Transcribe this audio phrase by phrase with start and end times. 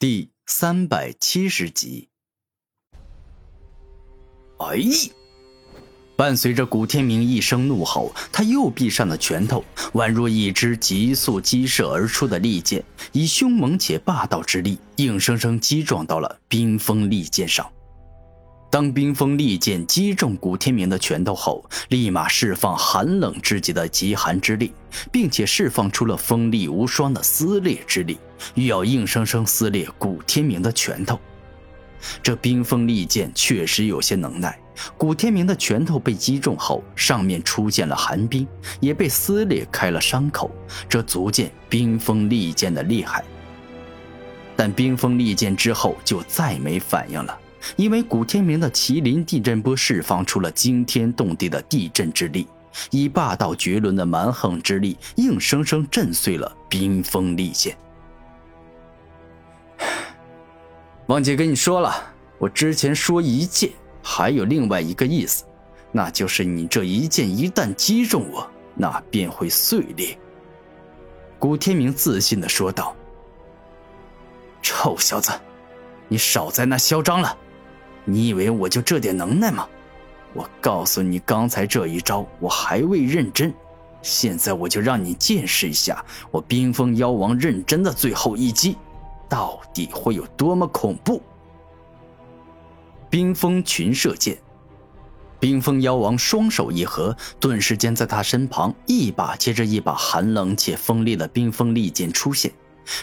[0.00, 2.08] 第三百七十集。
[4.56, 4.78] 哎！
[6.16, 12.82] 伴随着古天明一声怒吼，他右臂上的拳头宛若一支急速击射而出的利剑，
[13.12, 17.70] 以凶猛且霸道之力，硬生生击撞到了冰封利剑上。
[18.70, 24.72] 当冰封利剑击中古天明的拳头后，立马释放寒冷至极的极寒之力，
[25.10, 28.16] 并且释放出了锋利无双的撕裂之力，
[28.54, 31.18] 欲要硬生生撕裂古天明的拳头。
[32.22, 34.56] 这冰封利剑确实有些能耐。
[34.96, 38.46] 古天明的拳头被击中后，上面出现了寒冰，
[38.78, 40.48] 也被撕裂开了伤口，
[40.88, 43.24] 这足见冰封利剑的厉害。
[44.56, 47.38] 但冰封利剑之后就再没反应了，
[47.76, 52.46] 因为古天明的麒麟地震波释放出了惊天动地的地震之力，
[52.90, 57.76] 以霸道绝伦的蛮横之力，硬生生震碎了冰封利剑。
[61.06, 61.94] 忘记跟你说了，
[62.38, 63.70] 我之前说一剑。
[64.02, 65.44] 还有另外一个意思，
[65.92, 70.18] 那就是你这一剑一旦击中我，那便会碎裂。”
[71.38, 72.96] 古天明自信的说道。
[74.62, 75.32] “臭小子，
[76.08, 77.36] 你少在那嚣张了！
[78.12, 79.68] 你以为我就这点能耐吗？
[80.32, 83.52] 我告诉你，刚才这一招我还未认真，
[84.02, 88.76] 现在我就让你见识一下我冰封妖王认真的最后一击，
[89.28, 91.20] 到底会有多么恐怖！”
[93.10, 94.38] 冰封群射箭，
[95.40, 102.52] 冰封妖王双手一合，顿时间在他身旁一把接着一把寒冷且锋利的冰封利剑出现。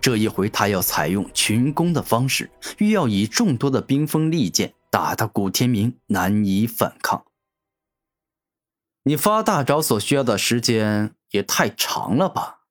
[0.00, 7.24] 这一回，他要采用群攻的方式，欲要以众多的冰封利剑打得古天明难以反抗。
[9.04, 12.66] 你发大招所需要的时间也太长了吧？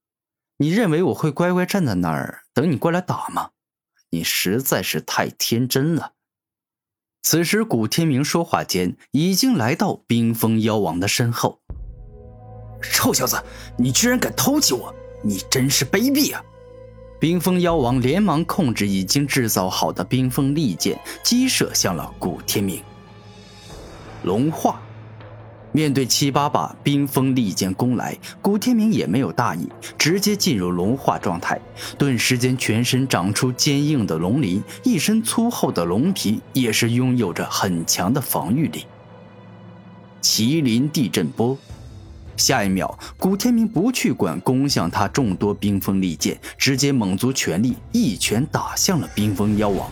[0.58, 3.50] 你认为我会乖乖站在那儿等你过来打吗？
[4.12, 6.14] 你实在是太天真了。
[7.24, 11.60] 此时，古天明说话间已经来到冰封妖王的身后。
[12.84, 13.44] 臭小子，
[13.80, 14.94] 你居然敢偷袭我！
[15.24, 16.44] 你真是卑鄙啊！
[17.22, 22.82] 冰封妖王连忙控制已经制造好的冰封利剑，击射向了古天明。
[24.24, 24.82] 龙化。
[25.72, 31.62] 面对七八把冰封利剑攻来，古天明也没有大意，直接进入龙化状态，
[31.96, 38.84] 顿时间全身长出坚硬的龙鳞，一身粗厚的龙皮也是拥有着很强的防御力。
[40.24, 41.56] 麒麟地震波，
[42.42, 49.90] 下一秒，古天明不去管攻向他众多冰封利剑，直接猛足全力，一拳打向了冰封妖王。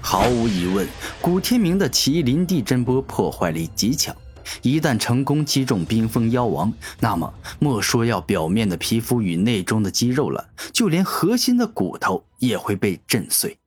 [0.00, 0.86] 毫无疑问，
[1.20, 4.14] 古天明的麒麟地震波破坏力极强。
[4.62, 13.58] 一旦成功击中冰封妖王，那么莫说要表面的皮肤与内中的肌肉了，就连核心的骨头也会被震碎。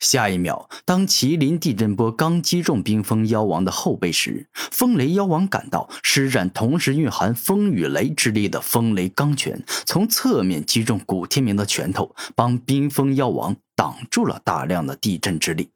[0.00, 15.70] 下一秒，当麒麟地震波刚击中冰封妖王的后背时，风雷妖王赶到，施展同时蕴含风与雷之力的风雷钢拳，从侧面击中古天明的拳头，帮冰封妖王挡住了大量的地震之力。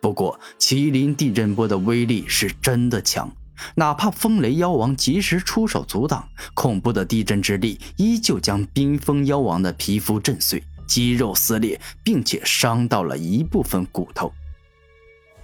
[0.00, 3.30] 不过，麒麟地震波的威力是真的强，
[3.74, 10.62] 哪怕风雷妖王及时出手阻挡，恐怖的地震之力依旧将冰封妖王的皮肤震碎、
[10.92, 14.30] 肌肉撕裂，并且伤到了一部分骨头。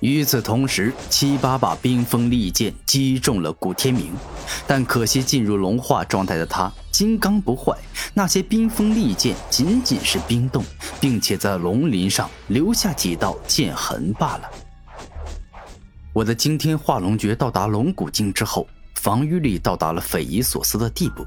[0.00, 4.12] 与此同时，七八把冰封利剑击中了古天明，
[4.66, 7.74] 但可惜进入龙化状态的他金刚不坏，
[8.12, 10.62] 那些冰封利剑仅仅是冰冻。
[11.00, 14.50] 并且在龙鳞上留下几道剑痕罢了。
[16.12, 18.66] 我的惊天化龙诀到达龙骨境之后，
[18.96, 21.24] 防御力到达了匪夷所思的地步。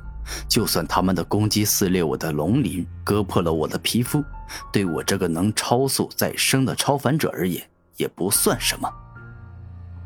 [0.47, 4.23] 就算他们的攻击撕裂我的龙鳞，割破了我的皮肤，
[4.71, 7.67] 对我这个能超速再生的超凡者而言，
[7.97, 8.89] 也不算什么。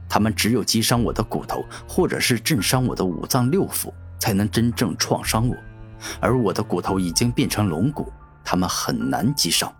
[0.07, 5.55] 他们只有击伤我的骨头，或者是震伤我的五脏六腑，才能真正创伤我。
[6.19, 8.11] 而我的骨头已经变成龙骨。
[8.47, 9.73] 他们很难击伤，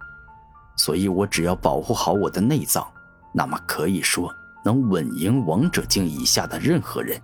[0.76, 2.84] 所以我只要保护好我的内脏，
[3.32, 4.34] 那么可以说
[4.64, 7.22] 能稳赢王者境以下的任何人。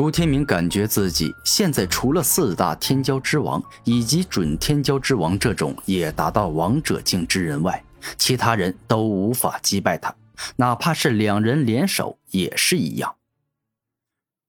[0.00, 7.84] 古天明感觉自己现在除了四大天骄之王以及准天骄之王这种也达到王者境之人外，
[8.16, 10.16] 其他人都无法击败他，
[10.56, 13.14] 哪怕是两人联手也是一样。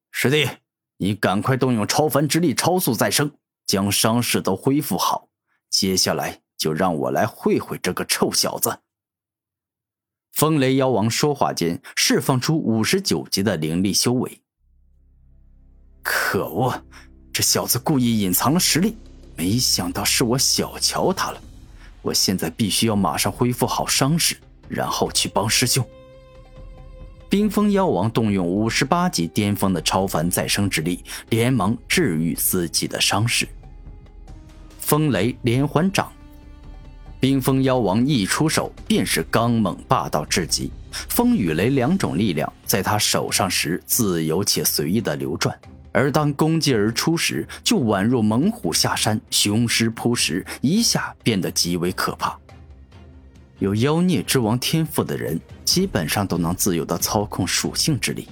[0.09, 0.47] 师弟，
[0.95, 3.33] 你赶快动用超凡之力，超速再生，
[3.65, 5.27] 将伤势都恢复好。
[5.69, 8.79] 接下来就让我来会会这个臭小子。
[10.31, 14.40] 风雷妖王说话间，释放出五十九级的灵力修为。
[16.01, 16.83] 可恶，
[17.31, 18.95] 这小子故意隐藏了实力，
[19.35, 21.41] 没想到是我小瞧他了。
[22.01, 24.35] 我现在必须要马上恢复好伤势，
[24.67, 25.85] 然后去帮师兄。
[27.29, 33.47] 冰封妖王动用五十八级巅峰的超凡再生之力，连忙治愈自己的伤势。
[34.79, 36.11] 风雷连环掌，
[37.19, 45.57] 冰封妖王一出手便是刚猛霸道至极，风与雷两种力量在他手上时自由且随意的流转。
[45.91, 52.37] 而当攻击而出时，就宛若猛虎下山，雄狮扑食，一下变得极为可怕。
[53.59, 58.27] 有妖孽之王天赋的人，基本上都能自由地操控属性之力。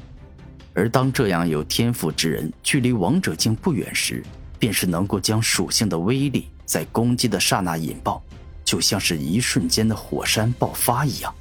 [0.73, 4.23] 而当这样有天赋之人距离王者境不远时，
[4.57, 8.23] 便是能够将属性的威力在攻击的刹那引爆，
[8.63, 11.33] 就像是一瞬间的火山爆发一样。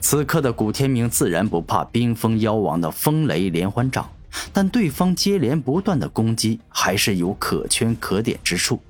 [0.00, 4.10] 此刻的古天明自然不怕冰封妖王的风雷连环掌。
[4.52, 8.80] 但对方接连不断的攻击，还是有可圈可点之处。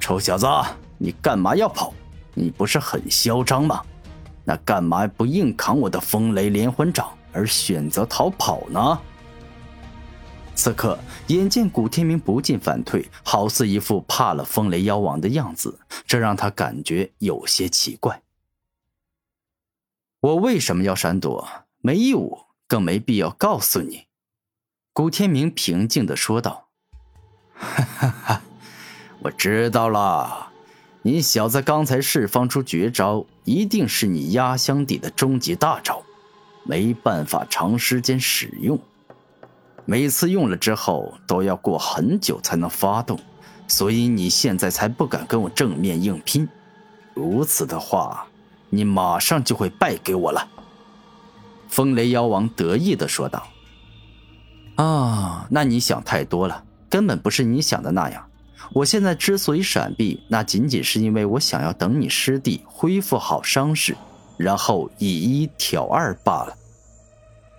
[0.00, 0.46] 臭小子，
[0.98, 1.92] 你干嘛要跑？
[2.34, 3.82] 你不是很嚣张吗？
[4.44, 9.00] 那干嘛不硬扛我的风雷连环掌，而选择逃跑呢？
[10.54, 10.98] 此刻，
[11.28, 18.22] 眼见古天明不进反退，好似一副怕了风雷妖王的样子，这让他感觉有些奇怪。
[20.20, 21.48] 我为什么要闪躲？
[21.78, 22.38] 没义务。
[22.72, 24.06] 更没必要告诉你，
[24.94, 26.68] 古天明平静的说道
[27.52, 28.40] ：“哈哈哈，
[29.20, 30.48] 我知道了，
[31.02, 36.02] 你小子刚才释放出绝招，一定是你压箱底的终极大招，
[36.64, 38.80] 没办法长时间使用，
[39.84, 43.20] 每次用了之后都要过很久才能发动，
[43.68, 46.48] 所以你现在才不敢跟我正面硬拼。
[47.12, 48.26] 如此的话，
[48.70, 50.48] 你马上就会败给我了。”
[51.72, 53.48] 风雷妖王得意的说道
[54.76, 58.22] ：“啊，那你想太多了，根本不是你想的那样。
[58.74, 63.96] 我现在之所以闪避，那仅仅是因为我想要等你师弟恢复好伤势，
[64.36, 66.54] 然后以一挑二罢了。”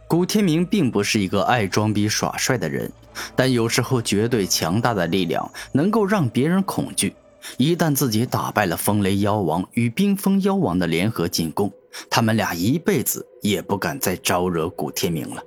[0.08, 2.92] 古天明并不是一个爱装逼耍帅的人，
[3.36, 7.16] 但有时候绝对强大的力量能够让别人恐惧。
[7.58, 11.74] 一旦自己打败了风雷妖王与冰封妖王的联合进攻，
[12.10, 15.44] 他们俩一辈子也不敢再招惹古天明了，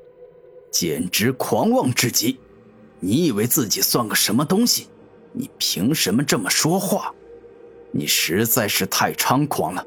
[0.71, 2.39] 简直狂妄至极！
[3.01, 4.89] 你以为自己算个什么东西？
[5.33, 7.15] 你凭什么这么说话？
[7.91, 9.85] 你实在是太猖狂了！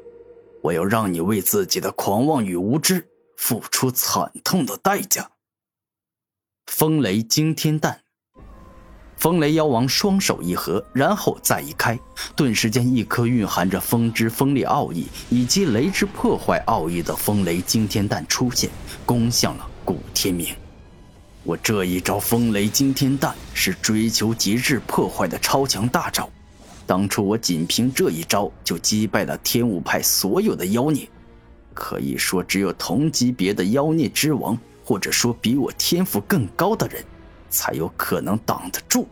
[0.62, 5.30] 我要让你为自己的狂妄与无知付出惨痛的代价！
[6.66, 8.02] 风雷惊天弹。
[9.20, 11.98] 风雷妖王双手一合，然后再一开，
[12.34, 18.70] 顿时间，一颗蕴含着风之锋利奥义以及雷之破坏奥义的风雷惊天弹出现，
[19.04, 20.56] 攻向了古天明。
[21.44, 26.26] 我这一招风雷惊天弹是追求极致破坏的超强大招，
[26.86, 31.06] 当初我仅凭这一招就击败了天武派所有的妖孽，
[31.74, 37.04] 可以说只有同级别的妖孽之王，或者说比我天赋更高的人。
[37.50, 39.06] 才有可能挡得住。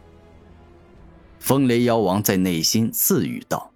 [1.38, 3.70] 风雷妖王在内心自语道。